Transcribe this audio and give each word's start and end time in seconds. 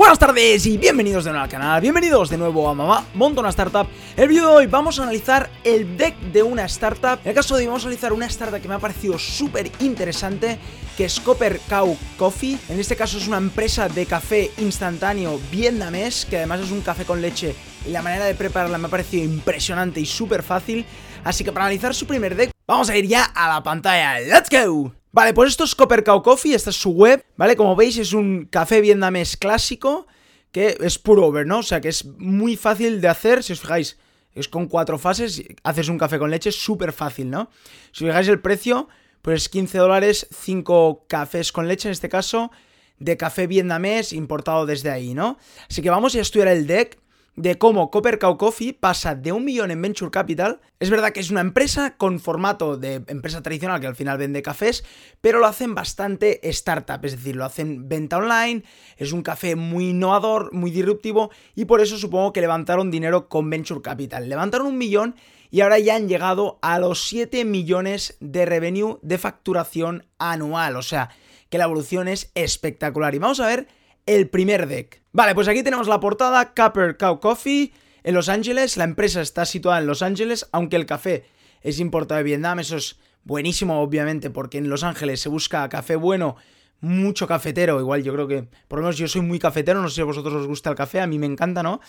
Buenas 0.00 0.18
tardes 0.18 0.64
y 0.64 0.78
bienvenidos 0.78 1.24
de 1.24 1.30
nuevo 1.30 1.44
al 1.44 1.50
canal, 1.50 1.78
bienvenidos 1.78 2.30
de 2.30 2.38
nuevo 2.38 2.66
a 2.70 2.74
Mamá 2.74 3.04
Monta 3.12 3.40
una 3.40 3.50
Startup. 3.50 3.86
El 4.16 4.28
vídeo 4.28 4.48
de 4.48 4.54
hoy 4.54 4.66
vamos 4.66 4.98
a 4.98 5.02
analizar 5.02 5.50
el 5.62 5.98
deck 5.98 6.16
de 6.32 6.42
una 6.42 6.64
startup. 6.64 7.20
En 7.22 7.28
el 7.28 7.34
caso 7.34 7.54
de 7.54 7.60
hoy 7.60 7.66
vamos 7.66 7.84
a 7.84 7.88
analizar 7.88 8.14
una 8.14 8.24
startup 8.24 8.62
que 8.62 8.66
me 8.66 8.76
ha 8.76 8.78
parecido 8.78 9.18
súper 9.18 9.70
interesante 9.80 10.58
Que 10.96 11.04
es 11.04 11.20
Copper 11.20 11.60
Cow 11.68 11.98
Coffee. 12.16 12.58
En 12.70 12.80
este 12.80 12.96
caso 12.96 13.18
es 13.18 13.28
una 13.28 13.36
empresa 13.36 13.90
de 13.90 14.06
café 14.06 14.50
instantáneo 14.56 15.38
vietnamés 15.52 16.24
Que 16.24 16.38
además 16.38 16.60
es 16.60 16.70
un 16.70 16.80
café 16.80 17.04
con 17.04 17.20
leche 17.20 17.54
y 17.86 17.90
la 17.90 18.00
manera 18.00 18.24
de 18.24 18.34
prepararla 18.34 18.78
me 18.78 18.86
ha 18.86 18.90
parecido 18.90 19.22
impresionante 19.22 20.00
y 20.00 20.06
súper 20.06 20.42
fácil. 20.42 20.86
Así 21.24 21.44
que 21.44 21.52
para 21.52 21.66
analizar 21.66 21.94
su 21.94 22.06
primer 22.06 22.36
deck 22.36 22.52
vamos 22.66 22.88
a 22.88 22.96
ir 22.96 23.06
ya 23.06 23.24
a 23.24 23.52
la 23.52 23.62
pantalla. 23.62 24.18
¡Let's 24.18 24.48
go! 24.48 24.99
Vale, 25.12 25.34
pues 25.34 25.50
esto 25.50 25.64
es 25.64 25.74
Copper 25.74 26.04
Cow 26.04 26.22
Coffee, 26.22 26.54
esta 26.54 26.70
es 26.70 26.76
su 26.76 26.90
web, 26.90 27.24
¿vale? 27.36 27.56
Como 27.56 27.74
veis 27.74 27.98
es 27.98 28.12
un 28.12 28.46
café 28.46 28.80
vietnamés 28.80 29.36
clásico 29.36 30.06
que 30.52 30.76
es 30.80 30.98
puro 30.98 31.26
over, 31.26 31.46
¿no? 31.46 31.58
O 31.58 31.62
sea 31.62 31.80
que 31.80 31.88
es 31.88 32.04
muy 32.04 32.56
fácil 32.56 33.00
de 33.00 33.08
hacer, 33.08 33.42
si 33.42 33.52
os 33.52 33.60
fijáis, 33.60 33.98
es 34.34 34.48
con 34.48 34.66
cuatro 34.66 34.98
fases, 34.98 35.42
haces 35.64 35.88
un 35.88 35.98
café 35.98 36.18
con 36.18 36.30
leche, 36.30 36.52
súper 36.52 36.92
fácil, 36.92 37.28
¿no? 37.28 37.50
Si 37.92 38.04
os 38.04 38.10
fijáis 38.10 38.28
el 38.28 38.40
precio, 38.40 38.88
pues 39.22 39.48
15 39.48 39.78
dólares, 39.78 40.28
5 40.32 41.06
cafés 41.08 41.50
con 41.50 41.66
leche 41.66 41.88
en 41.88 41.92
este 41.92 42.08
caso, 42.08 42.52
de 42.98 43.16
café 43.16 43.48
vietnamés 43.48 44.12
importado 44.12 44.64
desde 44.64 44.90
ahí, 44.90 45.14
¿no? 45.14 45.38
Así 45.68 45.82
que 45.82 45.90
vamos 45.90 46.14
a 46.14 46.20
estudiar 46.20 46.48
el 46.48 46.68
deck 46.68 47.00
de 47.40 47.56
cómo 47.56 47.90
Copper 47.90 48.18
Cow 48.18 48.36
Coffee 48.36 48.74
pasa 48.74 49.14
de 49.14 49.32
un 49.32 49.46
millón 49.46 49.70
en 49.70 49.80
Venture 49.80 50.10
Capital. 50.10 50.60
Es 50.78 50.90
verdad 50.90 51.12
que 51.12 51.20
es 51.20 51.30
una 51.30 51.40
empresa 51.40 51.96
con 51.96 52.20
formato 52.20 52.76
de 52.76 53.02
empresa 53.06 53.42
tradicional 53.42 53.80
que 53.80 53.86
al 53.86 53.96
final 53.96 54.18
vende 54.18 54.42
cafés, 54.42 54.84
pero 55.22 55.38
lo 55.38 55.46
hacen 55.46 55.74
bastante 55.74 56.46
startup, 56.50 57.02
es 57.02 57.12
decir, 57.12 57.36
lo 57.36 57.46
hacen 57.46 57.88
venta 57.88 58.18
online, 58.18 58.62
es 58.98 59.12
un 59.12 59.22
café 59.22 59.56
muy 59.56 59.88
innovador, 59.88 60.52
muy 60.52 60.70
disruptivo 60.70 61.30
y 61.54 61.64
por 61.64 61.80
eso 61.80 61.96
supongo 61.96 62.34
que 62.34 62.42
levantaron 62.42 62.90
dinero 62.90 63.28
con 63.28 63.48
Venture 63.48 63.80
Capital. 63.80 64.28
Levantaron 64.28 64.66
un 64.66 64.76
millón 64.76 65.14
y 65.50 65.62
ahora 65.62 65.78
ya 65.78 65.96
han 65.96 66.08
llegado 66.08 66.58
a 66.60 66.78
los 66.78 67.08
7 67.08 67.46
millones 67.46 68.18
de 68.20 68.44
revenue 68.44 68.98
de 69.00 69.16
facturación 69.16 70.04
anual, 70.18 70.76
o 70.76 70.82
sea, 70.82 71.08
que 71.48 71.56
la 71.56 71.64
evolución 71.64 72.06
es 72.06 72.30
espectacular. 72.34 73.14
Y 73.14 73.18
vamos 73.18 73.40
a 73.40 73.46
ver 73.46 73.66
el 74.04 74.28
primer 74.28 74.68
deck. 74.68 74.99
Vale, 75.12 75.34
pues 75.34 75.48
aquí 75.48 75.64
tenemos 75.64 75.88
la 75.88 75.98
portada 75.98 76.54
Copper 76.54 76.96
Cow 76.96 77.18
Coffee 77.18 77.72
en 78.04 78.14
Los 78.14 78.28
Ángeles. 78.28 78.76
La 78.76 78.84
empresa 78.84 79.20
está 79.20 79.44
situada 79.44 79.80
en 79.80 79.86
Los 79.86 80.02
Ángeles, 80.02 80.48
aunque 80.52 80.76
el 80.76 80.86
café 80.86 81.24
es 81.62 81.80
importado 81.80 82.18
de 82.18 82.24
Vietnam. 82.24 82.60
Eso 82.60 82.76
es 82.76 82.96
buenísimo, 83.24 83.80
obviamente, 83.80 84.30
porque 84.30 84.58
en 84.58 84.68
Los 84.68 84.84
Ángeles 84.84 85.20
se 85.20 85.28
busca 85.28 85.68
café 85.68 85.96
bueno, 85.96 86.36
mucho 86.80 87.26
cafetero. 87.26 87.80
Igual 87.80 88.04
yo 88.04 88.12
creo 88.12 88.28
que, 88.28 88.46
por 88.68 88.78
lo 88.78 88.84
menos 88.84 88.98
yo 88.98 89.08
soy 89.08 89.22
muy 89.22 89.40
cafetero, 89.40 89.82
no 89.82 89.88
sé 89.88 89.96
si 89.96 90.00
a 90.00 90.04
vosotros 90.04 90.32
os 90.34 90.46
gusta 90.46 90.70
el 90.70 90.76
café, 90.76 91.00
a 91.00 91.08
mí 91.08 91.18
me 91.18 91.26
encanta, 91.26 91.64
¿no? 91.64 91.80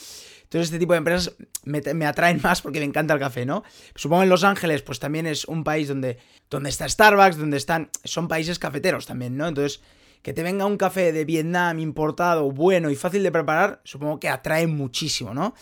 Entonces 0.44 0.68
este 0.68 0.80
tipo 0.80 0.94
de 0.94 0.98
empresas 0.98 1.36
me, 1.64 1.82
me, 1.94 2.08
atraen 2.08 2.42
más 2.44 2.62
porque 2.62 2.80
me 2.80 2.86
encanta 2.86 3.14
el 3.14 3.20
café, 3.20 3.46
¿no? 3.46 3.64
Supongo 3.96 4.24
en 4.24 4.30
Los 4.30 4.44
Ángeles, 4.44 4.82
pues 4.82 5.00
también 5.00 5.28
es 5.28 5.46
un 5.46 5.64
país 5.64 5.88
donde, 5.88 6.18
donde 6.50 6.70
está 6.70 6.90
Starbucks, 6.90 7.38
donde 7.38 7.58
están... 7.58 7.90
Son 8.04 8.28
países 8.28 8.60
cafeteros 8.60 9.06
también, 9.06 9.38
¿no? 9.38 9.48
Entonces 9.48 9.82
que 10.22 10.34
te 10.34 10.44
venga 10.44 10.66
un 10.66 10.78
café 10.78 11.12
de 11.12 11.26
Vietnam 11.26 11.80
importado, 11.80 12.52
bueno 12.52 12.90
y 12.90 12.96
fácil 12.96 13.24
de 13.24 13.32
preparar, 13.32 13.82
supongo 13.84 14.20
que 14.20 14.30
atrae 14.30 14.68
muchísimo, 14.68 15.34
¿no? 15.34 15.54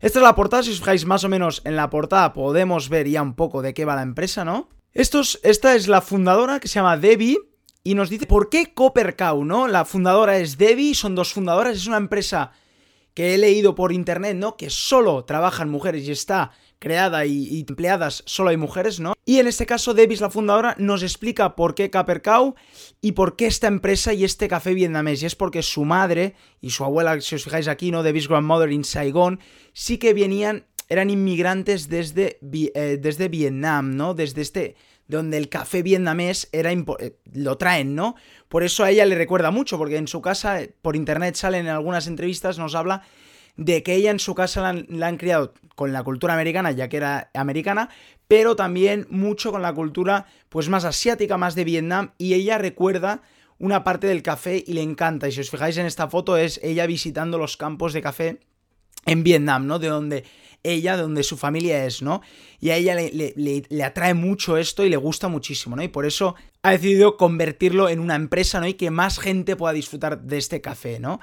Esta 0.00 0.18
es 0.18 0.22
la 0.22 0.34
portada, 0.34 0.62
si 0.62 0.70
os 0.70 0.80
fijáis 0.80 1.06
más 1.06 1.24
o 1.24 1.28
menos 1.28 1.62
en 1.64 1.76
la 1.76 1.88
portada 1.88 2.32
podemos 2.32 2.88
ver 2.88 3.08
ya 3.08 3.22
un 3.22 3.34
poco 3.34 3.62
de 3.62 3.72
qué 3.72 3.84
va 3.84 3.96
la 3.96 4.02
empresa, 4.02 4.44
¿no? 4.44 4.68
Estos, 4.92 5.40
esta 5.42 5.74
es 5.74 5.88
la 5.88 6.02
fundadora 6.02 6.60
que 6.60 6.68
se 6.68 6.74
llama 6.74 6.98
Debbie 6.98 7.38
y 7.82 7.94
nos 7.94 8.10
dice 8.10 8.26
por 8.26 8.50
qué 8.50 8.74
Copper 8.74 9.16
Cow, 9.16 9.44
¿no? 9.44 9.66
La 9.66 9.84
fundadora 9.84 10.36
es 10.38 10.58
Debbie, 10.58 10.94
son 10.94 11.14
dos 11.14 11.32
fundadoras, 11.32 11.76
es 11.76 11.86
una 11.86 11.96
empresa 11.96 12.52
que 13.14 13.34
he 13.34 13.38
leído 13.38 13.74
por 13.74 13.92
internet, 13.92 14.36
¿no? 14.36 14.56
Que 14.56 14.70
solo 14.70 15.24
trabajan 15.24 15.70
mujeres 15.70 16.06
y 16.06 16.10
está 16.10 16.50
creada 16.84 17.26
y, 17.26 17.64
empleadas 17.68 18.22
solo 18.26 18.50
hay 18.50 18.56
mujeres, 18.56 19.00
¿no? 19.00 19.14
Y 19.24 19.38
en 19.38 19.48
este 19.48 19.66
caso, 19.66 19.94
Davis, 19.94 20.20
la 20.20 20.30
fundadora, 20.30 20.76
nos 20.78 21.02
explica 21.02 21.56
por 21.56 21.74
qué 21.74 21.90
Capercau 21.90 22.54
y 23.00 23.12
por 23.12 23.34
qué 23.34 23.46
esta 23.46 23.66
empresa 23.66 24.12
y 24.12 24.22
este 24.22 24.46
café 24.46 24.74
vietnamés. 24.74 25.22
Y 25.22 25.26
es 25.26 25.34
porque 25.34 25.62
su 25.62 25.84
madre 25.84 26.34
y 26.60 26.70
su 26.70 26.84
abuela, 26.84 27.20
si 27.20 27.34
os 27.34 27.42
fijáis 27.42 27.66
aquí, 27.66 27.90
¿no? 27.90 28.04
Davis 28.04 28.28
Grandmother 28.28 28.70
in 28.70 28.84
Saigon, 28.84 29.40
sí 29.72 29.98
que 29.98 30.14
venían, 30.14 30.66
eran 30.88 31.10
inmigrantes 31.10 31.88
desde, 31.88 32.38
eh, 32.52 32.98
desde 33.00 33.28
Vietnam, 33.28 33.96
¿no? 33.96 34.14
Desde 34.14 34.42
este 34.42 34.76
donde 35.06 35.36
el 35.36 35.48
café 35.48 35.82
vietnamés 35.82 36.48
era 36.52 36.72
eh, 36.72 37.16
lo 37.32 37.58
traen, 37.58 37.94
¿no? 37.94 38.14
Por 38.48 38.62
eso 38.62 38.84
a 38.84 38.90
ella 38.90 39.04
le 39.04 39.16
recuerda 39.16 39.50
mucho, 39.50 39.76
porque 39.78 39.96
en 39.96 40.08
su 40.08 40.22
casa, 40.22 40.60
por 40.82 40.96
internet 40.96 41.34
salen 41.34 41.66
en 41.66 41.72
algunas 41.72 42.06
entrevistas, 42.06 42.58
nos 42.58 42.74
habla 42.74 43.02
de 43.56 43.82
que 43.82 43.94
ella 43.94 44.10
en 44.10 44.18
su 44.18 44.34
casa 44.34 44.72
la 44.88 45.06
han, 45.06 45.16
criado 45.16 45.54
con 45.74 45.92
la 45.92 46.02
cultura 46.02 46.34
americana, 46.34 46.72
ya 46.72 46.88
que 46.88 46.96
era 46.96 47.30
americana, 47.34 47.88
pero 48.28 48.56
también 48.56 49.06
mucho 49.10 49.52
con 49.52 49.62
la 49.62 49.72
cultura 49.72 50.26
pues 50.48 50.68
más 50.68 50.84
asiática, 50.84 51.36
más 51.36 51.54
de 51.54 51.64
Vietnam, 51.64 52.12
y 52.18 52.34
ella 52.34 52.58
recuerda 52.58 53.22
una 53.58 53.84
parte 53.84 54.06
del 54.06 54.22
café 54.22 54.62
y 54.66 54.72
le 54.72 54.82
encanta. 54.82 55.28
Y 55.28 55.32
si 55.32 55.40
os 55.40 55.50
fijáis 55.50 55.76
en 55.76 55.86
esta 55.86 56.08
foto 56.08 56.36
es 56.36 56.60
ella 56.62 56.86
visitando 56.86 57.38
los 57.38 57.56
campos 57.56 57.92
de 57.92 58.02
café 58.02 58.40
en 59.06 59.22
Vietnam, 59.22 59.66
¿no? 59.66 59.78
De 59.78 59.88
donde 59.88 60.24
ella, 60.62 60.96
de 60.96 61.02
donde 61.02 61.22
su 61.22 61.36
familia 61.36 61.84
es, 61.84 62.02
¿no? 62.02 62.22
Y 62.58 62.70
a 62.70 62.76
ella 62.76 62.94
le, 62.94 63.34
le, 63.36 63.84
atrae 63.84 64.14
mucho 64.14 64.56
esto 64.56 64.84
y 64.84 64.88
le 64.88 64.96
gusta 64.96 65.28
muchísimo, 65.28 65.76
¿no? 65.76 65.82
Y 65.82 65.88
por 65.88 66.06
eso 66.06 66.34
ha 66.62 66.70
decidido 66.70 67.16
convertirlo 67.16 67.88
en 67.88 68.00
una 68.00 68.14
empresa, 68.16 68.60
¿no? 68.60 68.66
Y 68.66 68.74
que 68.74 68.90
más 68.90 69.18
gente 69.18 69.56
pueda 69.56 69.74
disfrutar 69.74 70.22
de 70.22 70.38
este 70.38 70.60
café, 70.60 70.98
¿no? 70.98 71.20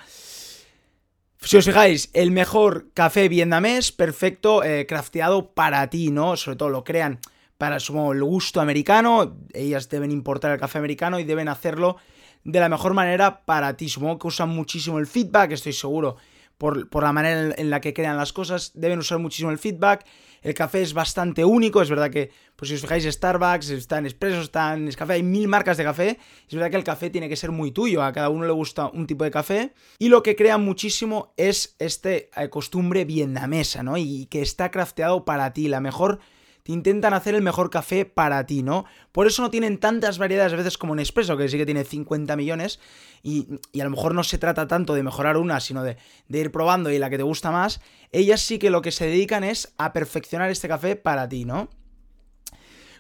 Si 1.43 1.57
os 1.57 1.65
fijáis, 1.65 2.11
el 2.13 2.29
mejor 2.29 2.91
café 2.93 3.27
vietnamés, 3.27 3.91
perfecto, 3.91 4.63
eh, 4.63 4.85
crafteado 4.85 5.53
para 5.53 5.89
ti, 5.89 6.11
¿no? 6.11 6.37
Sobre 6.37 6.55
todo 6.55 6.69
lo 6.69 6.83
crean 6.83 7.19
para 7.57 7.79
su 7.79 8.11
el 8.11 8.23
gusto 8.23 8.61
americano. 8.61 9.37
Ellas 9.51 9.89
deben 9.89 10.11
importar 10.11 10.51
el 10.51 10.59
café 10.59 10.77
americano 10.77 11.19
y 11.19 11.23
deben 11.23 11.47
hacerlo 11.47 11.97
de 12.43 12.59
la 12.59 12.69
mejor 12.69 12.93
manera 12.93 13.43
para 13.43 13.75
ti. 13.75 13.89
Supongo 13.89 14.19
que 14.19 14.27
usan 14.27 14.49
muchísimo 14.49 14.99
el 14.99 15.07
feedback, 15.07 15.51
estoy 15.53 15.73
seguro 15.73 16.17
por, 16.59 17.01
la 17.01 17.11
manera 17.11 17.55
en 17.57 17.69
la 17.71 17.81
que 17.81 17.95
crean 17.95 18.17
las 18.17 18.33
cosas, 18.33 18.71
deben 18.75 18.99
usar 18.99 19.17
muchísimo 19.17 19.49
el 19.49 19.57
feedback. 19.57 20.05
El 20.41 20.55
café 20.55 20.81
es 20.81 20.93
bastante 20.93 21.45
único, 21.45 21.83
es 21.83 21.89
verdad 21.89 22.09
que, 22.09 22.31
pues 22.55 22.69
si 22.69 22.75
os 22.75 22.81
fijáis, 22.81 23.03
Starbucks, 23.03 23.69
está 23.69 23.99
en 23.99 24.07
Espresso, 24.07 24.41
está 24.41 24.73
en 24.73 24.85
Nescafé, 24.85 25.13
hay 25.13 25.23
mil 25.23 25.47
marcas 25.47 25.77
de 25.77 25.83
café. 25.83 26.17
Es 26.47 26.55
verdad 26.55 26.71
que 26.71 26.77
el 26.77 26.83
café 26.83 27.11
tiene 27.11 27.29
que 27.29 27.35
ser 27.35 27.51
muy 27.51 27.71
tuyo, 27.71 28.01
a 28.01 28.11
cada 28.11 28.29
uno 28.29 28.45
le 28.45 28.51
gusta 28.51 28.87
un 28.87 29.05
tipo 29.05 29.23
de 29.23 29.29
café. 29.29 29.73
Y 29.99 30.09
lo 30.09 30.23
que 30.23 30.35
crean 30.35 30.65
muchísimo 30.65 31.31
es 31.37 31.75
este 31.77 32.31
eh, 32.35 32.49
costumbre 32.49 33.05
vietnamesa, 33.05 33.83
¿no? 33.83 33.97
Y 33.97 34.25
que 34.31 34.41
está 34.41 34.71
crafteado 34.71 35.25
para 35.25 35.53
ti, 35.53 35.67
la 35.67 35.79
mejor 35.79 36.19
te 36.63 36.71
intentan 36.71 37.13
hacer 37.13 37.35
el 37.35 37.41
mejor 37.41 37.69
café 37.69 38.05
para 38.05 38.45
ti, 38.45 38.63
¿no? 38.63 38.85
Por 39.11 39.27
eso 39.27 39.41
no 39.41 39.49
tienen 39.49 39.79
tantas 39.79 40.17
variedades 40.17 40.53
a 40.53 40.57
veces 40.57 40.77
como 40.77 40.95
Nespresso, 40.95 41.37
que 41.37 41.49
sí 41.49 41.57
que 41.57 41.65
tiene 41.65 41.83
50 41.83 42.35
millones, 42.35 42.79
y, 43.23 43.47
a 43.79 43.83
lo 43.83 43.89
mejor 43.89 44.13
no 44.13 44.23
se 44.23 44.37
trata 44.37 44.67
tanto 44.67 44.93
de 44.93 45.03
mejorar 45.03 45.37
una, 45.37 45.59
sino 45.59 45.83
de, 45.83 45.97
ir 46.29 46.51
probando 46.51 46.91
y 46.91 46.99
la 46.99 47.09
que 47.09 47.17
te 47.17 47.23
gusta 47.23 47.51
más. 47.51 47.81
Ellas 48.11 48.41
sí 48.41 48.59
que 48.59 48.69
lo 48.69 48.81
que 48.81 48.91
se 48.91 49.05
dedican 49.05 49.43
es 49.43 49.73
a 49.77 49.93
perfeccionar 49.93 50.51
este 50.51 50.67
café 50.67 50.95
para 50.95 51.27
ti, 51.27 51.45
¿no? 51.45 51.69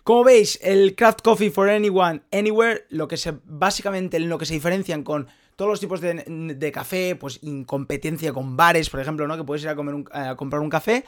Como 0.03 0.23
veis, 0.23 0.59
el 0.63 0.95
Craft 0.95 1.21
Coffee 1.21 1.51
for 1.51 1.69
Anyone, 1.69 2.23
Anywhere, 2.31 2.85
lo 2.89 3.07
que 3.07 3.17
se, 3.17 3.35
básicamente 3.45 4.17
en 4.17 4.29
lo 4.29 4.39
que 4.39 4.47
se 4.47 4.55
diferencian 4.55 5.03
con 5.03 5.27
todos 5.55 5.69
los 5.69 5.79
tipos 5.79 6.01
de, 6.01 6.71
café, 6.73 7.15
pues 7.15 7.39
en 7.43 7.65
competencia 7.65 8.33
con 8.33 8.57
bares, 8.57 8.89
por 8.89 8.99
ejemplo, 8.99 9.27
¿no? 9.27 9.37
Que 9.37 9.43
puedes 9.43 9.61
ir 9.61 9.69
a, 9.69 9.75
comer 9.75 10.05
a 10.11 10.35
comprar 10.35 10.59
un 10.59 10.69
café. 10.69 11.05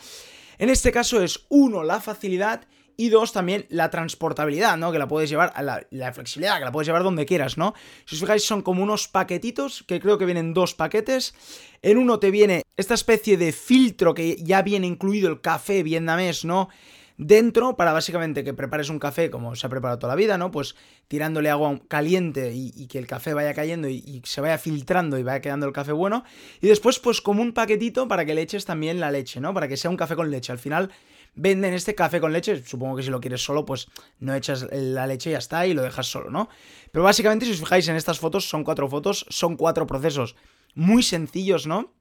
En 0.58 0.70
este 0.70 0.92
caso 0.92 1.22
es, 1.22 1.46
uno, 1.50 1.84
la 1.84 2.00
facilidad 2.00 2.66
y 2.96 3.10
dos, 3.10 3.34
también 3.34 3.66
la 3.70 3.90
transportabilidad, 3.90 4.78
¿no? 4.78 4.92
Que 4.92 5.00
la 5.00 5.08
puedes 5.08 5.30
llevar, 5.30 5.52
a 5.56 5.64
la, 5.64 6.14
flexibilidad, 6.14 6.60
que 6.60 6.66
la 6.66 6.72
puedes 6.72 6.86
llevar 6.86 7.04
donde 7.04 7.26
quieras, 7.26 7.58
¿no? 7.58 7.74
Si 8.06 8.16
os 8.16 8.22
fijáis, 8.22 8.44
son 8.44 8.62
como 8.62 8.84
unos 8.84 9.08
paquetitos, 9.08 9.84
que 9.88 10.00
creo 10.00 10.18
que 10.18 10.26
vienen 10.26 10.54
dos 10.54 10.76
paquetes. 10.76 11.34
En 11.82 11.98
uno 11.98 12.20
te 12.20 12.32
viene 12.32 12.62
esta 12.78 12.94
especie 12.94 13.38
de 13.38 13.52
filtro 13.52 14.14
que 14.14 14.38
ya 14.44 14.62
viene 14.62 14.88
incluido 14.88 15.30
el 15.30 15.42
café 15.42 15.82
vietnamés, 15.82 16.46
¿no? 16.46 16.70
Dentro 17.18 17.76
para 17.76 17.94
básicamente 17.94 18.44
que 18.44 18.54
prepares 18.54 18.90
un 18.90 19.00
café 19.00 19.30
como 19.30 19.56
se 19.56 19.68
ha 19.68 19.70
preparado 19.70 20.00
toda 20.00 20.14
la 20.14 20.18
vida, 20.18 20.38
¿no? 20.38 20.52
Pues 20.52 20.76
tirándole 21.08 21.50
agua 21.50 21.80
caliente 21.88 22.52
y, 22.54 22.88
que 22.88 22.98
el 22.98 23.08
café 23.08 23.34
vaya 23.34 23.54
cayendo 23.54 23.88
y, 23.88 24.22
se 24.26 24.42
vaya 24.42 24.58
filtrando 24.58 25.18
y 25.18 25.24
vaya 25.24 25.42
quedando 25.42 25.66
el 25.66 25.74
café 25.74 25.92
bueno. 25.92 26.24
Y 26.62 26.68
después 26.68 27.00
pues 27.00 27.22
como 27.22 27.42
un 27.42 27.54
paquetito 27.54 28.08
para 28.08 28.26
que 28.26 28.34
le 28.34 28.42
eches 28.42 28.66
también 28.66 29.00
la 29.00 29.12
leche, 29.12 29.40
¿no? 29.40 29.54
Para 29.54 29.68
que 29.68 29.78
sea 29.78 29.92
un 29.92 29.98
café 29.98 30.16
con 30.16 30.32
leche. 30.32 30.52
Al 30.52 30.60
final 30.60 30.92
venden 31.36 31.74
este 31.74 31.96
café 31.96 32.20
con 32.20 32.32
leche, 32.32 32.64
supongo 32.64 32.96
que 32.96 33.04
si 33.04 33.10
lo 33.10 33.20
quieres 33.20 33.44
solo 33.44 33.66
pues 33.66 33.88
no 34.20 34.36
echas 34.36 34.68
la 34.72 35.08
leche 35.08 35.32
y 35.32 35.34
ya 35.34 35.40
está 35.40 35.66
y 35.66 35.74
lo 35.74 35.82
dejas 35.82 36.08
solo, 36.08 36.30
¿no? 36.30 36.50
Pero 36.92 37.04
básicamente 37.04 37.46
si 37.46 37.52
os 37.52 37.60
fijáis 37.60 37.88
en 37.88 37.96
estas 37.96 38.20
fotos, 38.20 38.48
son 38.48 38.64
cuatro 38.64 38.88
fotos, 38.88 39.26
son 39.30 39.58
cuatro 39.58 39.88
procesos 39.88 40.36
muy 40.76 41.04
sencillos, 41.04 41.68
¿no? 41.68 41.92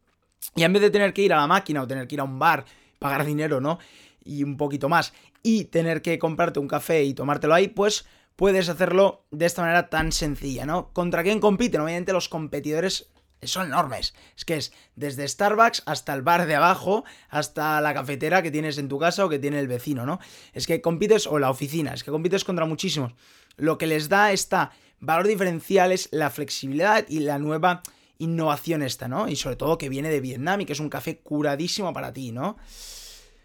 Y 0.55 0.65
en 0.65 0.73
vez 0.73 0.83
de 0.83 0.91
tener 0.91 1.13
que 1.13 1.23
ir 1.23 1.33
a 1.33 1.37
la 1.37 1.47
máquina 1.47 1.83
o 1.83 1.87
tener 1.87 2.07
que 2.09 2.17
ir 2.17 2.21
a 2.21 2.25
un 2.25 2.39
bar, 2.39 2.65
pagar 2.99 3.25
dinero, 3.25 3.61
¿no? 3.61 3.79
Y 4.25 4.45
un 4.45 4.57
poquito 4.57 4.89
más 4.89 5.13
y 5.43 5.65
tener 5.65 6.03
que 6.03 6.19
comprarte 6.19 6.61
un 6.61 6.69
café 6.69 7.05
y 7.05 7.15
tomártelo 7.15 7.55
ahí, 7.55 7.69
pues 7.69 8.07
puedes 8.37 8.69
hacerlo 8.69 9.25
de 9.31 9.47
esta 9.47 9.63
manera 9.63 9.89
tan 9.89 10.13
sencilla, 10.13 10.67
¿no? 10.67 10.93
¿Contra 10.93 11.23
quién 11.23 11.41
compiten? 11.41 11.81
Obviamente 11.81 12.13
los 12.13 12.29
competidores 12.29 13.11
son 13.43 13.67
enormes. 13.67 14.15
Es 14.37 14.45
que 14.45 14.57
es 14.57 14.73
desde 14.97 15.27
Starbucks 15.27 15.83
hasta 15.87 16.15
el 16.15 16.23
bar 16.23 16.47
de 16.47 16.55
abajo, 16.55 17.05
hasta 17.29 17.81
la 17.81 17.95
cafetera 17.95 18.43
que 18.43 18.51
tienes 18.51 18.79
en 18.79 18.89
tu 18.89 18.99
casa 18.99 19.25
o 19.25 19.29
que 19.29 19.39
tiene 19.39 19.59
el 19.59 19.69
vecino, 19.69 20.07
¿no? 20.07 20.21
Es 20.53 20.67
que 20.67 20.81
compites, 20.81 21.27
o 21.27 21.39
la 21.39 21.51
oficina, 21.51 21.93
es 21.93 22.05
que 22.05 22.11
compites 22.11 22.45
contra 22.45 22.65
muchísimos. 22.67 23.15
Lo 23.57 23.79
que 23.79 23.87
les 23.87 24.09
da 24.09 24.33
esta 24.33 24.73
valor 25.01 25.27
diferencial 25.27 25.93
es 25.93 26.09
la 26.13 26.31
flexibilidad 26.31 27.05
y 27.09 27.21
la 27.21 27.39
nueva 27.39 27.83
innovación 28.19 28.83
esta, 28.83 29.09
¿no? 29.09 29.29
Y 29.29 29.37
sobre 29.37 29.57
todo 29.57 29.79
que 29.79 29.89
viene 29.89 30.09
de 30.09 30.21
Vietnam 30.21 30.61
y 30.61 30.65
que 30.65 30.73
es 30.73 30.81
un 30.81 30.89
café 30.89 31.19
curadísimo 31.19 31.93
para 31.93 32.13
ti, 32.13 32.31
¿no? 32.31 32.57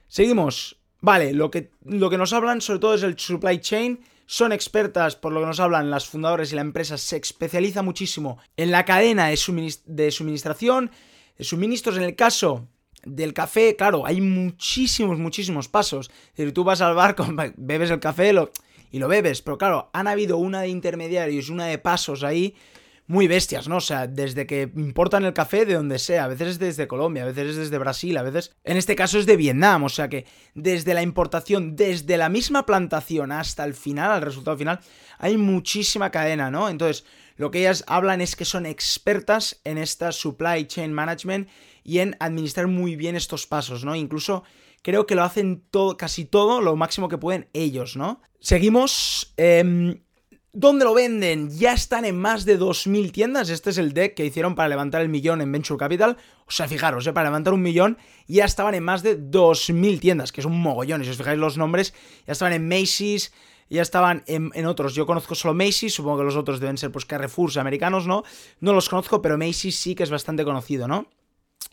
Seguimos. 0.07 0.77
Vale, 0.99 1.33
lo 1.33 1.51
que, 1.51 1.69
lo 1.83 2.09
que 2.09 2.17
nos 2.17 2.33
hablan 2.33 2.61
sobre 2.61 2.79
todo 2.79 2.93
es 2.95 3.03
el 3.03 3.17
supply 3.17 3.59
chain. 3.59 3.99
Son 4.25 4.51
expertas, 4.51 5.15
por 5.15 5.31
lo 5.31 5.39
que 5.39 5.45
nos 5.45 5.59
hablan 5.59 5.89
las 5.89 6.07
fundadores 6.07 6.51
y 6.51 6.55
la 6.55 6.61
empresa 6.61 6.97
se 6.97 7.17
especializa 7.17 7.81
muchísimo 7.81 8.39
en 8.57 8.71
la 8.71 8.83
cadena 8.83 9.27
de, 9.27 9.37
suministración, 9.37 10.91
de 11.37 11.43
suministros. 11.45 11.97
En 11.97 12.03
el 12.03 12.15
caso 12.15 12.67
del 13.05 13.33
café, 13.33 13.75
claro, 13.75 14.05
hay 14.05 14.19
muchísimos, 14.19 15.17
muchísimos 15.17 15.69
pasos. 15.69 16.11
Decir, 16.35 16.53
tú 16.53 16.63
vas 16.63 16.81
al 16.81 16.95
barco, 16.95 17.25
bebes 17.55 17.89
el 17.89 17.99
café 17.99 18.33
y 18.91 18.99
lo 18.99 19.07
bebes, 19.07 19.41
pero 19.41 19.57
claro, 19.57 19.89
han 19.93 20.07
habido 20.07 20.37
una 20.37 20.61
de 20.61 20.69
intermediarios, 20.69 21.49
una 21.49 21.65
de 21.65 21.77
pasos 21.77 22.23
ahí 22.23 22.55
muy 23.07 23.27
bestias, 23.27 23.69
¿no? 23.69 23.77
O 23.77 23.81
sea, 23.81 24.05
desde 24.05 24.45
que 24.45 24.69
importan 24.75 25.23
el 25.23 25.33
café 25.33 25.65
de 25.65 25.75
donde 25.75 25.97
sea, 25.97 26.25
a 26.25 26.27
veces 26.27 26.49
es 26.49 26.59
desde 26.59 26.87
Colombia, 26.87 27.23
a 27.23 27.27
veces 27.27 27.51
es 27.51 27.55
desde 27.55 27.77
Brasil, 27.77 28.17
a 28.17 28.21
veces, 28.21 28.51
en 28.65 28.75
este 28.75 28.95
caso 28.95 29.17
es 29.17 29.25
de 29.25 29.37
Vietnam, 29.37 29.85
o 29.85 29.89
sea 29.89 30.09
que 30.09 30.25
desde 30.53 30.93
la 30.93 31.01
importación, 31.01 31.77
desde 31.77 32.17
la 32.17 32.27
misma 32.27 32.65
plantación 32.65 33.31
hasta 33.31 33.63
el 33.63 33.73
final, 33.73 34.11
al 34.11 34.21
resultado 34.21 34.57
final, 34.57 34.81
hay 35.19 35.37
muchísima 35.37 36.11
cadena, 36.11 36.51
¿no? 36.51 36.67
Entonces, 36.67 37.05
lo 37.37 37.49
que 37.49 37.59
ellas 37.59 37.85
hablan 37.87 38.19
es 38.19 38.35
que 38.35 38.45
son 38.45 38.65
expertas 38.65 39.61
en 39.63 39.77
esta 39.77 40.11
supply 40.11 40.65
chain 40.67 40.91
management 40.91 41.47
y 41.83 41.99
en 41.99 42.17
administrar 42.19 42.67
muy 42.67 42.97
bien 42.97 43.15
estos 43.15 43.47
pasos, 43.47 43.85
¿no? 43.85 43.95
Incluso 43.95 44.43
creo 44.81 45.05
que 45.05 45.15
lo 45.15 45.23
hacen 45.23 45.63
todo, 45.71 45.95
casi 45.95 46.25
todo, 46.25 46.59
lo 46.59 46.75
máximo 46.75 47.07
que 47.07 47.17
pueden 47.17 47.47
ellos, 47.53 47.95
¿no? 47.95 48.21
Seguimos. 48.41 49.33
Eh, 49.37 50.01
¿Dónde 50.53 50.85
lo 50.85 50.93
venden? 50.93 51.49
Ya 51.51 51.73
están 51.73 52.05
en 52.05 52.17
más 52.17 52.45
de 52.45 52.59
2.000 52.59 53.11
tiendas. 53.11 53.49
Este 53.49 53.69
es 53.69 53.77
el 53.77 53.93
deck 53.93 54.15
que 54.15 54.25
hicieron 54.25 54.55
para 54.55 54.69
levantar 54.69 55.01
el 55.01 55.09
millón 55.09 55.41
en 55.41 55.51
Venture 55.51 55.77
Capital. 55.77 56.17
O 56.47 56.51
sea, 56.51 56.67
fijaros, 56.67 57.05
¿eh? 57.05 57.13
para 57.13 57.29
levantar 57.29 57.53
un 57.53 57.61
millón 57.61 57.97
ya 58.27 58.45
estaban 58.45 58.73
en 58.73 58.83
más 58.83 59.03
de 59.03 59.19
2.000 59.19 59.99
tiendas, 59.99 60.31
que 60.31 60.41
es 60.41 60.45
un 60.45 60.59
mogollón. 60.59 61.03
Si 61.03 61.09
os 61.09 61.17
fijáis 61.17 61.37
los 61.37 61.57
nombres, 61.57 61.93
ya 62.25 62.31
estaban 62.31 62.53
en 62.53 62.67
Macy's, 62.67 63.33
ya 63.69 63.81
estaban 63.81 64.23
en, 64.25 64.65
otros. 64.65 64.95
Yo 64.95 65.05
conozco 65.05 65.35
solo 65.35 65.53
Macy's, 65.53 65.93
supongo 65.93 66.19
que 66.19 66.23
los 66.23 66.35
otros 66.35 66.59
deben 66.59 66.77
ser 66.77 66.91
pues 66.91 67.05
Carrefours 67.05 67.57
americanos, 67.57 68.07
¿no? 68.07 68.23
No 68.59 68.73
los 68.73 68.89
conozco, 68.89 69.21
pero 69.21 69.37
Macy's 69.37 69.75
sí 69.75 69.95
que 69.95 70.03
es 70.03 70.09
bastante 70.09 70.45
conocido, 70.45 70.87
¿no? 70.87 71.07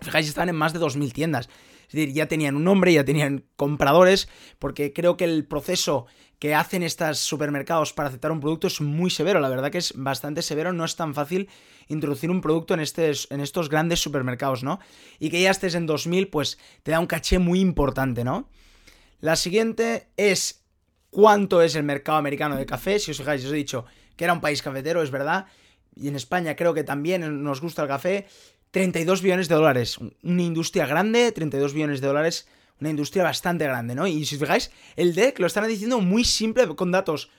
Fijáis, 0.00 0.28
están 0.28 0.48
en 0.48 0.56
más 0.56 0.72
de 0.72 0.80
2.000 0.80 1.12
tiendas. 1.12 1.48
Es 1.86 1.92
decir, 1.92 2.12
ya 2.12 2.26
tenían 2.26 2.56
un 2.56 2.64
nombre, 2.64 2.92
ya 2.92 3.04
tenían 3.04 3.44
compradores, 3.56 4.28
porque 4.58 4.92
creo 4.92 5.16
que 5.16 5.24
el 5.24 5.46
proceso 5.46 6.06
que 6.38 6.54
hacen 6.54 6.82
estos 6.82 7.18
supermercados 7.20 7.92
para 7.92 8.08
aceptar 8.08 8.32
un 8.32 8.40
producto 8.40 8.66
es 8.66 8.80
muy 8.80 9.10
severo, 9.10 9.40
la 9.40 9.48
verdad 9.48 9.70
que 9.70 9.78
es 9.78 9.94
bastante 9.96 10.42
severo, 10.42 10.72
no 10.72 10.84
es 10.84 10.96
tan 10.96 11.14
fácil 11.14 11.48
introducir 11.88 12.30
un 12.30 12.40
producto 12.40 12.74
en, 12.74 12.80
en 12.80 13.40
estos 13.40 13.68
grandes 13.68 14.00
supermercados, 14.00 14.62
¿no? 14.62 14.78
Y 15.18 15.30
que 15.30 15.40
ya 15.40 15.50
estés 15.50 15.74
en 15.74 15.86
2000, 15.86 16.28
pues 16.28 16.58
te 16.82 16.90
da 16.90 17.00
un 17.00 17.06
caché 17.06 17.38
muy 17.38 17.60
importante, 17.60 18.24
¿no? 18.24 18.48
La 19.20 19.36
siguiente 19.36 20.08
es 20.16 20.64
cuánto 21.10 21.62
es 21.62 21.76
el 21.76 21.84
mercado 21.84 22.18
americano 22.18 22.56
de 22.56 22.66
café, 22.66 22.98
si 22.98 23.12
os 23.12 23.16
fijáis, 23.16 23.44
os 23.44 23.52
he 23.52 23.56
dicho 23.56 23.86
que 24.16 24.24
era 24.24 24.32
un 24.32 24.40
país 24.40 24.62
cafetero, 24.62 25.02
es 25.02 25.10
verdad, 25.10 25.46
y 25.96 26.08
en 26.08 26.16
España 26.16 26.56
creo 26.56 26.74
que 26.74 26.84
también 26.84 27.42
nos 27.42 27.60
gusta 27.60 27.82
el 27.82 27.88
café, 27.88 28.26
32 28.74 29.22
billones 29.22 29.48
de 29.48 29.54
dólares, 29.54 29.98
una 30.24 30.42
industria 30.42 30.84
grande, 30.84 31.30
32 31.30 31.74
billones 31.74 32.00
de 32.00 32.08
dólares 32.08 32.48
una 32.80 32.90
industria 32.90 33.22
bastante 33.22 33.64
grande, 33.64 33.94
¿no? 33.94 34.08
Y 34.08 34.24
si 34.24 34.34
os 34.34 34.40
fijáis, 34.40 34.72
el 34.96 35.14
deck 35.14 35.38
lo 35.38 35.46
están 35.46 35.68
diciendo 35.68 36.00
muy 36.00 36.24
simple, 36.24 36.66
con 36.74 36.90
datos 36.90 37.30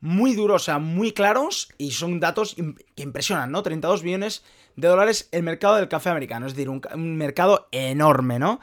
muy 0.00 0.34
duros, 0.34 0.62
o 0.62 0.64
sea, 0.64 0.78
muy 0.78 1.10
claros, 1.10 1.68
y 1.78 1.90
son 1.90 2.20
datos 2.20 2.54
que 2.94 3.02
impresionan, 3.02 3.50
¿no? 3.50 3.64
32 3.64 4.04
billones 4.04 4.44
de 4.76 4.86
dólares 4.86 5.28
el 5.32 5.42
mercado 5.42 5.74
del 5.74 5.88
café 5.88 6.10
americano, 6.10 6.46
es 6.46 6.54
decir, 6.54 6.68
un, 6.68 7.16
mercado 7.16 7.66
enorme, 7.72 8.38
¿no? 8.38 8.60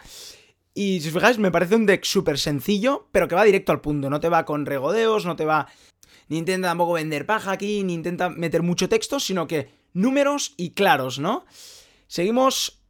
Y 0.74 1.02
si 1.02 1.10
os 1.10 1.14
fijáis, 1.14 1.38
me 1.38 1.52
parece 1.52 1.76
un 1.76 1.86
deck 1.86 2.06
súper 2.06 2.40
sencillo, 2.40 3.10
pero 3.12 3.28
que 3.28 3.36
va 3.36 3.44
directo 3.44 3.74
al 3.74 3.82
punto, 3.82 4.10
no 4.10 4.22
te 4.22 4.30
va 4.30 4.46
con 4.46 4.66
regodeos, 4.66 5.26
no 5.26 5.36
te 5.36 5.44
va... 5.44 5.68
Ni 6.30 6.38
intenta 6.38 6.70
tampoco 6.70 6.94
vender 6.94 7.26
paja 7.26 7.52
aquí, 7.52 7.84
ni 7.84 7.94
intenta 7.94 8.30
meter 8.30 8.64
mucho 8.64 8.88
texto, 8.88 9.20
sino 9.20 9.48
que 9.48 9.70
números 9.92 10.54
y 10.56 10.70
claros, 10.70 11.20
¿no? 11.20 11.46
Seguimos 12.12 12.82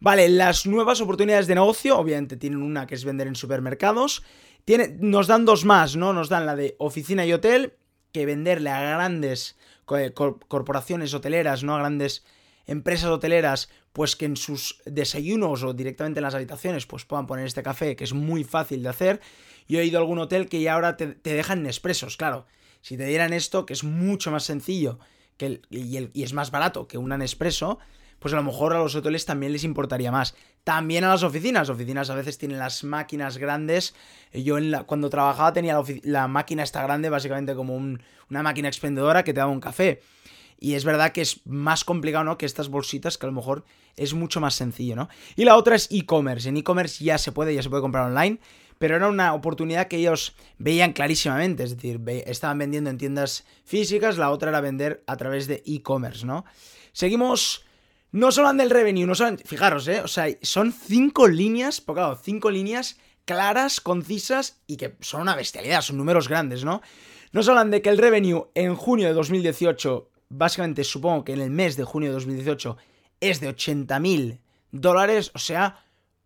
Vale, 0.00 0.28
las 0.28 0.66
nuevas 0.66 1.00
oportunidades 1.00 1.46
de 1.46 1.54
negocio, 1.54 1.96
obviamente 1.96 2.36
tienen 2.36 2.62
una 2.62 2.86
que 2.86 2.96
es 2.96 3.04
vender 3.04 3.28
en 3.28 3.36
supermercados. 3.36 4.24
Tiene, 4.64 4.96
nos 5.00 5.28
dan 5.28 5.44
dos 5.44 5.64
más, 5.64 5.96
¿no? 5.96 6.12
Nos 6.12 6.28
dan 6.28 6.46
la 6.46 6.56
de 6.56 6.74
oficina 6.78 7.24
y 7.24 7.32
hotel, 7.32 7.74
que 8.12 8.26
venderle 8.26 8.70
a 8.70 8.80
grandes 8.80 9.56
corporaciones 9.86 11.14
hoteleras, 11.14 11.62
¿no? 11.62 11.76
A 11.76 11.78
grandes 11.78 12.24
empresas 12.66 13.08
hoteleras, 13.08 13.70
pues 13.92 14.16
que 14.16 14.26
en 14.26 14.36
sus 14.36 14.82
desayunos 14.84 15.62
o 15.62 15.72
directamente 15.72 16.18
en 16.18 16.24
las 16.24 16.34
habitaciones, 16.34 16.86
pues 16.86 17.04
puedan 17.04 17.26
poner 17.26 17.46
este 17.46 17.62
café, 17.62 17.96
que 17.96 18.04
es 18.04 18.12
muy 18.12 18.44
fácil 18.44 18.82
de 18.82 18.88
hacer. 18.88 19.20
Yo 19.68 19.78
he 19.78 19.84
ido 19.86 19.98
a 19.98 20.02
algún 20.02 20.18
hotel 20.18 20.48
que 20.48 20.60
ya 20.60 20.74
ahora 20.74 20.96
te, 20.96 21.14
dejan 21.22 21.64
expresos, 21.66 22.16
claro. 22.16 22.46
Si 22.82 22.98
te 22.98 23.06
dieran 23.06 23.32
esto, 23.32 23.64
que 23.64 23.72
es 23.72 23.84
mucho 23.84 24.30
más 24.30 24.44
sencillo 24.44 24.98
y, 25.70 26.22
es 26.22 26.32
más 26.34 26.50
barato 26.50 26.86
que 26.86 26.98
un 26.98 27.08
Nespresso, 27.08 27.78
pues 28.26 28.34
a 28.34 28.38
lo 28.38 28.42
mejor 28.42 28.72
a 28.72 28.78
los 28.78 28.92
hoteles 28.96 29.24
también 29.24 29.52
les 29.52 29.62
importaría 29.62 30.10
más. 30.10 30.34
También 30.64 31.04
a 31.04 31.10
las 31.10 31.22
oficinas. 31.22 31.70
Oficinas 31.70 32.10
a 32.10 32.16
veces 32.16 32.38
tienen 32.38 32.58
las 32.58 32.82
máquinas 32.82 33.38
grandes. 33.38 33.94
Yo 34.32 34.58
en 34.58 34.72
la, 34.72 34.82
cuando 34.82 35.08
trabajaba 35.08 35.52
tenía 35.52 35.80
la, 36.02 36.26
máquina 36.26 36.64
esta 36.64 36.82
grande, 36.82 37.08
básicamente 37.08 37.54
como 37.54 37.76
una 37.76 38.42
máquina 38.42 38.66
expendedora 38.66 39.22
que 39.22 39.32
te 39.32 39.38
daba 39.38 39.52
un 39.52 39.60
café. 39.60 40.02
Y 40.58 40.74
es 40.74 40.84
verdad 40.84 41.12
que 41.12 41.20
es 41.20 41.46
más 41.46 41.84
complicado, 41.84 42.24
¿no? 42.24 42.36
Que 42.36 42.46
estas 42.46 42.68
bolsitas, 42.68 43.16
que 43.16 43.26
a 43.26 43.28
lo 43.28 43.32
mejor 43.32 43.64
es 43.94 44.12
mucho 44.12 44.40
más 44.40 44.56
sencillo, 44.56 44.96
¿no? 44.96 45.08
Y 45.36 45.44
la 45.44 45.54
otra 45.54 45.76
es 45.76 45.86
e-commerce. 45.92 46.48
En 46.48 46.56
e-commerce 46.56 47.04
ya 47.04 47.18
se 47.18 47.30
puede, 47.30 47.54
ya 47.54 47.62
se 47.62 47.70
puede 47.70 47.82
comprar 47.82 48.06
online. 48.06 48.40
Pero 48.78 48.96
era 48.96 49.06
una 49.06 49.34
oportunidad 49.34 49.86
que 49.86 49.98
ellos 49.98 50.34
veían 50.58 50.94
clarísimamente. 50.94 51.62
Es 51.62 51.76
decir, 51.76 52.00
estaban 52.26 52.58
vendiendo 52.58 52.90
en 52.90 52.98
tiendas 52.98 53.46
físicas, 53.64 54.18
la 54.18 54.32
otra 54.32 54.48
era 54.48 54.60
vender 54.60 55.04
a 55.06 55.16
través 55.16 55.46
de 55.46 55.62
e-commerce, 55.64 56.26
¿no? 56.26 56.44
Seguimos 56.92 57.64
no 58.12 58.32
solo 58.32 58.52
del 58.52 58.70
revenue, 58.70 59.06
no 59.06 59.14
solo... 59.14 59.36
Fijaros, 59.44 59.86
¿eh? 59.88 60.00
O 60.00 60.08
sea, 60.08 60.26
son 60.42 60.72
cinco 60.72 61.28
líneas, 61.28 61.80
claro, 61.80 62.18
cinco 62.22 62.50
líneas 62.50 62.98
claras, 63.24 63.80
concisas 63.80 64.62
y 64.66 64.76
que 64.76 64.96
son 65.00 65.22
una 65.22 65.36
bestialidad, 65.36 65.82
son 65.82 65.98
números 65.98 66.28
grandes, 66.28 66.64
¿no? 66.64 66.80
Nos 67.32 67.48
hablan 67.48 67.70
de 67.70 67.82
que 67.82 67.90
el 67.90 67.98
revenue 67.98 68.48
en 68.54 68.74
junio 68.76 69.08
de 69.08 69.12
2018, 69.12 70.10
básicamente 70.30 70.84
supongo 70.84 71.24
que 71.24 71.32
en 71.32 71.40
el 71.40 71.50
mes 71.50 71.76
de 71.76 71.84
junio 71.84 72.08
de 72.08 72.14
2018, 72.14 72.76
es 73.20 73.40
de 73.40 73.48
80 73.48 73.98
mil 74.00 74.40
dólares, 74.70 75.32
o 75.34 75.38
sea, 75.38 75.84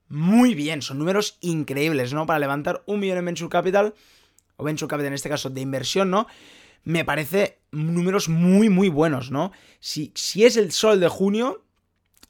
muy 0.08 0.54
bien, 0.54 0.82
son 0.82 0.98
números 0.98 1.38
increíbles, 1.40 2.12
¿no? 2.12 2.26
Para 2.26 2.38
levantar 2.38 2.82
un 2.86 3.00
millón 3.00 3.18
en 3.18 3.24
Venture 3.24 3.48
Capital, 3.48 3.94
o 4.56 4.64
Venture 4.64 4.88
Capital 4.88 5.08
en 5.08 5.14
este 5.14 5.28
caso 5.28 5.50
de 5.50 5.60
inversión, 5.60 6.10
¿no? 6.10 6.26
Me 6.84 7.04
parece 7.04 7.60
números 7.70 8.28
muy, 8.28 8.68
muy 8.68 8.88
buenos, 8.88 9.30
¿no? 9.30 9.52
Si, 9.80 10.12
si 10.14 10.44
es 10.44 10.56
el 10.56 10.72
sol 10.72 11.00
de 11.00 11.08
junio, 11.08 11.64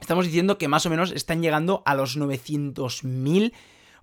estamos 0.01 0.27
diciendo 0.27 0.59
que 0.59 0.69
más 0.69 0.87
o 0.87 0.91
menos 0.91 1.13
están 1.13 1.43
llegando 1.43 1.83
a 1.87 1.95
los 1.95 2.19
900.000, 2.19 3.53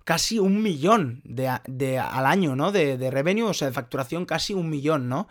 casi 0.04 0.38
un 0.38 0.62
millón 0.62 1.20
de, 1.24 1.98
al 1.98 2.26
año, 2.26 2.56
¿no? 2.56 2.72
De, 2.72 2.96
de 2.96 3.10
revenue, 3.10 3.44
o 3.44 3.54
sea, 3.54 3.68
de 3.68 3.74
facturación 3.74 4.24
casi 4.24 4.54
un 4.54 4.70
millón, 4.70 5.08
¿no? 5.08 5.28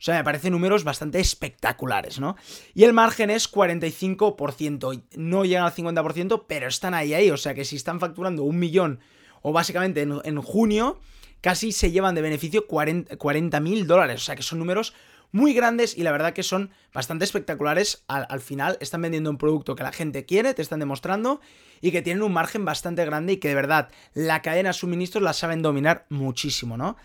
O 0.00 0.02
sea, 0.02 0.16
me 0.16 0.24
parecen 0.24 0.52
números 0.52 0.82
bastante 0.82 1.20
espectaculares, 1.20 2.18
¿no? 2.20 2.36
Y 2.72 2.84
el 2.84 2.94
margen 2.94 3.28
es 3.28 3.52
45%. 3.52 5.02
No 5.16 5.44
llegan 5.44 5.64
al 5.64 5.74
50%, 5.74 6.44
pero 6.48 6.68
están 6.68 6.94
ahí, 6.94 7.12
ahí. 7.12 7.30
O 7.30 7.36
sea, 7.36 7.52
que 7.52 7.66
si 7.66 7.76
están 7.76 8.00
facturando 8.00 8.44
un 8.44 8.58
millón, 8.58 9.00
o 9.42 9.52
básicamente 9.52 10.00
en, 10.00 10.40
junio, 10.40 10.98
casi 11.42 11.72
se 11.72 11.90
llevan 11.90 12.14
de 12.14 12.22
beneficio 12.22 12.66
40 12.66 13.60
mil 13.60 13.86
dólares. 13.86 14.22
O 14.22 14.24
sea, 14.24 14.36
que 14.36 14.42
son 14.42 14.58
números 14.58 14.94
muy 15.32 15.54
grandes 15.54 15.96
y 15.96 16.02
la 16.02 16.12
verdad 16.12 16.32
que 16.32 16.42
son 16.42 16.70
bastante 16.92 17.24
espectaculares. 17.24 18.04
Al, 18.08 18.40
final 18.40 18.76
están 18.80 19.02
vendiendo 19.02 19.30
un 19.30 19.38
producto 19.38 19.74
que 19.74 19.82
la 19.82 19.92
gente 19.92 20.24
quiere, 20.24 20.54
te 20.54 20.62
están 20.62 20.80
demostrando 20.80 21.40
y 21.80 21.92
que 21.92 22.02
tienen 22.02 22.22
un 22.22 22.32
margen 22.32 22.64
bastante 22.64 23.04
grande 23.04 23.34
y 23.34 23.36
que 23.38 23.48
de 23.48 23.54
verdad 23.54 23.90
la 24.14 24.42
cadena 24.42 24.70
de 24.70 24.74
suministros 24.74 25.22
la 25.22 25.32
saben 25.32 25.62
dominar 25.62 26.06
muchísimo, 26.08 26.76
¿no? 26.76 26.96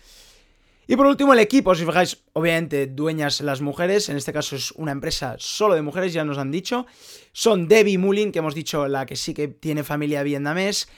Y 0.88 0.94
por 0.94 1.06
último, 1.06 1.32
el 1.32 1.40
equipo, 1.40 1.74
si 1.74 1.84
fijáis, 1.84 2.22
obviamente 2.32 2.86
dueñas 2.86 3.40
las 3.40 3.60
mujeres, 3.60 4.08
en 4.08 4.16
este 4.16 4.32
caso 4.32 4.54
es 4.54 4.70
una 4.72 4.92
empresa 4.92 5.34
solo 5.38 5.74
de 5.74 5.82
mujeres, 5.82 6.12
ya 6.12 6.24
nos 6.24 6.38
han 6.38 6.52
dicho. 6.52 6.86
Son 7.32 7.66
Debbie 7.66 7.98
Mullin, 7.98 8.30
que 8.30 8.38
hemos 8.38 8.54
dicho 8.54 8.86
la 8.86 9.04
que 9.04 9.16
sí 9.16 9.34
que 9.34 9.48
tiene 9.48 9.82
familia 9.82 10.22
vietnamés, 10.22 10.88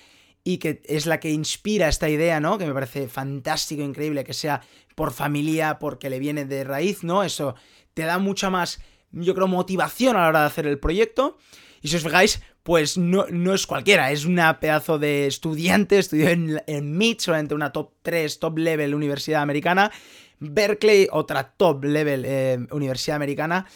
y 0.48 0.56
que 0.56 0.80
es 0.86 1.04
la 1.04 1.20
que 1.20 1.30
inspira 1.30 1.88
esta 1.88 2.08
idea, 2.08 2.40
¿no? 2.40 2.56
Que 2.56 2.64
me 2.64 2.72
parece 2.72 3.06
fantástico, 3.06 3.82
increíble 3.82 4.24
que 4.24 4.32
sea 4.32 4.62
por 4.94 5.12
familia, 5.12 5.78
porque 5.78 6.08
le 6.08 6.18
viene 6.18 6.46
de 6.46 6.64
raíz, 6.64 7.04
¿no? 7.04 7.22
Eso 7.22 7.54
te 7.92 8.04
da 8.04 8.18
mucha 8.18 8.48
más, 8.48 8.80
yo 9.12 9.34
creo, 9.34 9.46
motivación 9.46 10.16
a 10.16 10.22
la 10.22 10.28
hora 10.28 10.40
de 10.40 10.46
hacer 10.46 10.66
el 10.66 10.78
proyecto. 10.78 11.36
Y 11.82 11.88
si 11.88 11.96
os 11.96 12.02
fijáis, 12.02 12.40
pues 12.62 12.96
no, 12.96 13.26
no 13.28 13.52
es 13.52 13.66
cualquiera, 13.66 14.10
es 14.10 14.24
una 14.24 14.58
pedazo 14.58 14.98
de 14.98 15.26
estudiante, 15.26 15.98
estudió 15.98 16.30
en, 16.30 16.62
en 16.66 16.96
MIT, 16.96 17.20
solamente 17.20 17.54
una 17.54 17.70
top 17.70 17.92
3, 18.00 18.38
top 18.38 18.56
level 18.56 18.94
universidad 18.94 19.42
americana. 19.42 19.92
Berkeley, 20.38 21.08
otra 21.12 21.52
top 21.58 21.84
level 21.84 22.24
eh, 22.24 22.58
universidad 22.70 23.16
americana. 23.16 23.66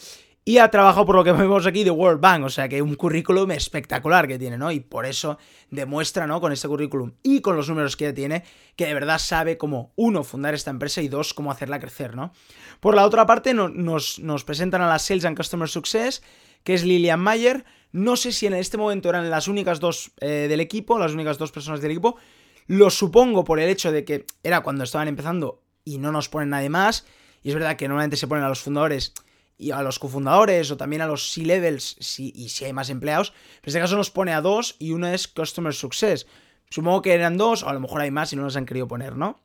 Y 0.45 0.57
ha 0.57 0.69
trabajado 0.69 1.05
por 1.05 1.15
lo 1.15 1.23
que 1.23 1.31
vemos 1.33 1.65
aquí 1.65 1.83
de 1.83 1.91
World 1.91 2.19
Bank, 2.19 2.43
o 2.43 2.49
sea 2.49 2.67
que 2.67 2.81
un 2.81 2.95
currículum 2.95 3.51
espectacular 3.51 4.27
que 4.27 4.37
tiene, 4.37 4.57
¿no? 4.57 4.71
Y 4.71 4.81
por 4.81 5.05
eso 5.05 5.37
demuestra, 5.71 6.27
¿no? 6.27 6.41
Con 6.41 6.51
este 6.51 6.67
currículum 6.67 7.13
y 7.23 7.41
con 7.41 7.55
los 7.55 7.69
números 7.69 7.95
que 7.95 8.11
tiene, 8.11 8.43
que 8.75 8.85
de 8.85 8.93
verdad 8.93 9.19
sabe 9.19 9.57
cómo, 9.57 9.93
uno, 9.95 10.23
fundar 10.23 10.53
esta 10.53 10.71
empresa 10.71 11.01
y 11.01 11.07
dos, 11.07 11.33
cómo 11.33 11.51
hacerla 11.51 11.79
crecer, 11.79 12.15
¿no? 12.15 12.33
Por 12.79 12.95
la 12.95 13.05
otra 13.05 13.25
parte, 13.25 13.53
nos, 13.53 14.19
nos 14.19 14.43
presentan 14.43 14.81
a 14.81 14.87
la 14.87 14.99
Sales 14.99 15.25
and 15.25 15.37
Customer 15.37 15.69
Success, 15.69 16.21
que 16.63 16.73
es 16.73 16.83
Lilian 16.83 17.19
Mayer. 17.19 17.63
No 17.91 18.17
sé 18.17 18.31
si 18.31 18.47
en 18.47 18.53
este 18.53 18.77
momento 18.77 19.09
eran 19.09 19.29
las 19.29 19.47
únicas 19.47 19.79
dos 19.79 20.11
eh, 20.19 20.47
del 20.49 20.59
equipo, 20.59 20.99
las 20.99 21.13
únicas 21.13 21.37
dos 21.37 21.51
personas 21.51 21.79
del 21.81 21.91
equipo. 21.91 22.17
Lo 22.67 22.89
supongo 22.89 23.43
por 23.43 23.59
el 23.59 23.69
hecho 23.69 23.91
de 23.91 24.03
que 24.03 24.25
era 24.41 24.61
cuando 24.61 24.83
estaban 24.83 25.07
empezando 25.07 25.61
y 25.85 25.99
no 25.99 26.11
nos 26.11 26.27
ponen 26.27 26.49
nadie 26.49 26.69
más. 26.69 27.05
Y 27.43 27.49
es 27.49 27.55
verdad 27.55 27.75
que 27.75 27.87
normalmente 27.87 28.17
se 28.17 28.27
ponen 28.27 28.45
a 28.45 28.49
los 28.49 28.61
fundadores 28.61 29.13
y 29.63 29.71
a 29.71 29.81
los 29.81 29.99
cofundadores 29.99 30.69
o 30.71 30.77
también 30.77 31.01
a 31.01 31.07
los 31.07 31.31
C-levels 31.31 31.95
si, 31.99 32.33
y 32.35 32.49
si 32.49 32.65
hay 32.65 32.73
más 32.73 32.89
empleados. 32.89 33.33
en 33.61 33.67
este 33.67 33.79
caso 33.79 33.95
nos 33.95 34.11
pone 34.11 34.33
a 34.33 34.41
dos 34.41 34.75
y 34.79 34.91
uno 34.91 35.07
es 35.07 35.27
Customer 35.27 35.73
Success. 35.73 36.27
Supongo 36.69 37.03
que 37.03 37.13
eran 37.13 37.37
dos, 37.37 37.61
o 37.61 37.69
a 37.69 37.73
lo 37.73 37.79
mejor 37.79 38.01
hay 38.01 38.09
más 38.09 38.33
y 38.33 38.35
no 38.35 38.41
nos 38.41 38.55
han 38.55 38.65
querido 38.65 38.87
poner, 38.87 39.15
¿no? 39.15 39.39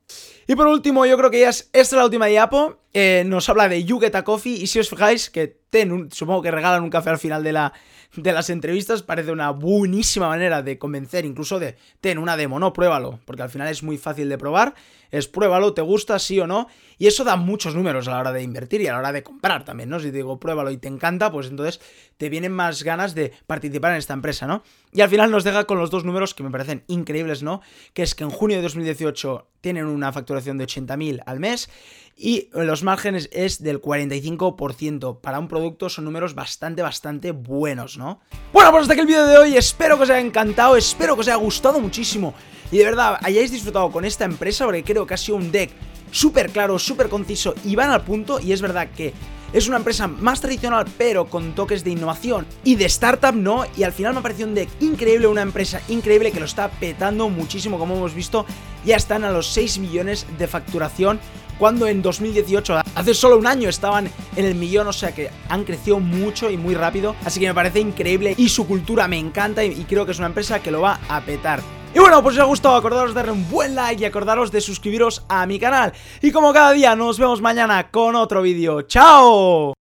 Y 0.46 0.54
por 0.54 0.66
último, 0.66 1.04
yo 1.04 1.18
creo 1.18 1.30
que 1.30 1.40
ya 1.40 1.50
es 1.50 1.68
esta 1.74 1.96
es 1.96 1.98
la 1.98 2.04
última 2.06 2.24
diapo. 2.24 2.78
Eh, 2.94 3.22
nos 3.26 3.50
habla 3.50 3.68
de 3.68 3.84
You 3.84 4.00
Get 4.00 4.14
a 4.14 4.24
Coffee. 4.24 4.54
Y 4.54 4.66
si 4.66 4.78
os 4.78 4.88
fijáis, 4.88 5.28
que 5.28 5.57
ten 5.70 6.10
supongo 6.10 6.42
que 6.42 6.50
regalan 6.50 6.82
un 6.82 6.90
café 6.90 7.10
al 7.10 7.18
final 7.18 7.42
de, 7.42 7.52
la, 7.52 7.72
de 8.14 8.32
las 8.32 8.50
entrevistas. 8.50 9.02
Parece 9.02 9.32
una 9.32 9.50
buenísima 9.50 10.28
manera 10.28 10.62
de 10.62 10.78
convencer, 10.78 11.24
incluso 11.24 11.58
de 11.58 11.76
ten 12.00 12.18
una 12.18 12.36
demo, 12.36 12.58
no, 12.58 12.72
pruébalo. 12.72 13.20
Porque 13.24 13.42
al 13.42 13.50
final 13.50 13.68
es 13.68 13.82
muy 13.82 13.98
fácil 13.98 14.28
de 14.28 14.38
probar. 14.38 14.74
Es 15.10 15.26
pruébalo, 15.26 15.72
te 15.72 15.82
gusta, 15.82 16.18
sí 16.18 16.38
o 16.40 16.46
no. 16.46 16.68
Y 16.98 17.06
eso 17.06 17.24
da 17.24 17.36
muchos 17.36 17.74
números 17.74 18.08
a 18.08 18.12
la 18.12 18.18
hora 18.18 18.32
de 18.32 18.42
invertir 18.42 18.80
y 18.80 18.86
a 18.88 18.92
la 18.92 18.98
hora 18.98 19.12
de 19.12 19.22
comprar 19.22 19.64
también, 19.64 19.88
¿no? 19.88 20.00
Si 20.00 20.10
te 20.10 20.18
digo 20.18 20.38
pruébalo 20.38 20.70
y 20.70 20.76
te 20.76 20.88
encanta, 20.88 21.30
pues 21.30 21.48
entonces 21.48 21.80
te 22.16 22.28
vienen 22.28 22.52
más 22.52 22.82
ganas 22.82 23.14
de 23.14 23.32
participar 23.46 23.92
en 23.92 23.98
esta 23.98 24.14
empresa, 24.14 24.46
¿no? 24.46 24.62
Y 24.92 25.00
al 25.00 25.08
final 25.08 25.30
nos 25.30 25.44
deja 25.44 25.64
con 25.64 25.78
los 25.78 25.90
dos 25.90 26.04
números 26.04 26.34
que 26.34 26.42
me 26.42 26.50
parecen 26.50 26.84
increíbles, 26.88 27.42
¿no? 27.42 27.62
Que 27.94 28.02
es 28.02 28.14
que 28.14 28.24
en 28.24 28.30
junio 28.30 28.56
de 28.56 28.62
2018 28.62 29.46
tienen 29.60 29.86
una 29.86 30.12
facturación 30.12 30.58
de 30.58 30.66
80.000 30.66 31.22
al 31.26 31.40
mes 31.40 31.68
y 32.16 32.48
los 32.52 32.82
márgenes 32.82 33.28
es 33.32 33.62
del 33.62 33.80
45%. 33.80 35.20
Para 35.20 35.38
un 35.38 35.48
producto 35.48 35.88
son 35.88 36.04
números 36.04 36.34
bastante, 36.34 36.82
bastante 36.82 37.30
buenos, 37.30 37.96
¿no? 37.96 38.20
Bueno, 38.52 38.70
pues 38.72 38.82
hasta 38.82 38.94
aquí 38.94 39.02
el 39.02 39.06
vídeo 39.06 39.26
de 39.26 39.38
hoy. 39.38 39.56
Espero 39.56 39.96
que 39.96 40.02
os 40.02 40.10
haya 40.10 40.20
encantado, 40.20 40.76
espero 40.76 41.14
que 41.14 41.20
os 41.20 41.28
haya 41.28 41.36
gustado 41.36 41.80
muchísimo 41.80 42.34
y 42.70 42.78
de 42.78 42.84
verdad 42.84 43.18
hayáis 43.22 43.50
disfrutado 43.50 43.90
con 43.90 44.04
esta 44.04 44.24
empresa 44.24 44.64
porque 44.64 44.84
creo 44.84 45.06
que 45.06 45.14
ha 45.14 45.18
sido 45.18 45.36
un 45.36 45.50
deck 45.50 45.70
súper 46.10 46.50
claro, 46.50 46.78
súper 46.78 47.08
conciso 47.08 47.54
y 47.64 47.76
van 47.76 47.90
al 47.90 48.02
punto 48.02 48.40
y 48.40 48.52
es 48.52 48.60
verdad 48.60 48.88
que 48.94 49.12
es 49.52 49.68
una 49.68 49.78
empresa 49.78 50.06
más 50.06 50.40
tradicional 50.40 50.86
pero 50.96 51.26
con 51.26 51.54
toques 51.54 51.84
de 51.84 51.90
innovación 51.90 52.46
y 52.64 52.74
de 52.76 52.86
startup, 52.86 53.34
¿no? 53.34 53.64
Y 53.76 53.82
al 53.82 53.92
final 53.92 54.12
me 54.12 54.20
ha 54.20 54.22
parecido 54.22 54.48
un 54.48 54.54
deck 54.54 54.68
increíble, 54.80 55.26
una 55.26 55.42
empresa 55.42 55.80
increíble 55.88 56.32
que 56.32 56.40
lo 56.40 56.46
está 56.46 56.68
petando 56.68 57.28
muchísimo 57.28 57.78
como 57.78 57.96
hemos 57.96 58.14
visto. 58.14 58.46
Ya 58.84 58.96
están 58.96 59.24
a 59.24 59.30
los 59.30 59.46
6 59.48 59.78
millones 59.78 60.26
de 60.38 60.46
facturación 60.46 61.20
cuando 61.58 61.88
en 61.88 62.02
2018, 62.02 62.82
hace 62.94 63.14
solo 63.14 63.36
un 63.36 63.46
año, 63.46 63.68
estaban 63.68 64.08
en 64.36 64.44
el 64.44 64.54
millón, 64.54 64.86
o 64.86 64.92
sea 64.92 65.12
que 65.12 65.30
han 65.48 65.64
crecido 65.64 65.98
mucho 65.98 66.50
y 66.50 66.56
muy 66.56 66.74
rápido, 66.74 67.16
así 67.24 67.40
que 67.40 67.48
me 67.48 67.54
parece 67.54 67.80
increíble 67.80 68.34
y 68.36 68.48
su 68.48 68.66
cultura 68.66 69.08
me 69.08 69.18
encanta 69.18 69.64
y, 69.64 69.84
creo 69.84 70.06
que 70.06 70.12
es 70.12 70.18
una 70.18 70.28
empresa 70.28 70.62
que 70.62 70.70
lo 70.70 70.80
va 70.80 71.00
a 71.08 71.20
petar. 71.22 71.60
Y 71.94 71.98
bueno, 71.98 72.22
pues 72.22 72.34
si 72.34 72.40
os 72.40 72.44
ha 72.44 72.48
gustado, 72.48 72.76
acordaros 72.76 73.10
de 73.10 73.14
darle 73.14 73.32
un 73.32 73.48
buen 73.50 73.74
like 73.74 74.02
y 74.02 74.04
acordaros 74.04 74.52
de 74.52 74.60
suscribiros 74.60 75.24
a 75.28 75.46
mi 75.46 75.58
canal. 75.58 75.92
Y 76.20 76.30
como 76.30 76.52
cada 76.52 76.72
día, 76.72 76.94
nos 76.94 77.18
vemos 77.18 77.40
mañana 77.40 77.90
con 77.90 78.14
otro 78.14 78.42
vídeo. 78.42 78.82
¡Chao! 78.82 79.74